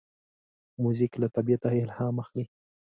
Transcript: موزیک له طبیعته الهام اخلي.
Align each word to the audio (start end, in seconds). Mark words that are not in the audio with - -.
موزیک 0.81 1.13
له 1.21 1.27
طبیعته 1.35 1.67
الهام 1.83 2.15
اخلي. 2.23 2.45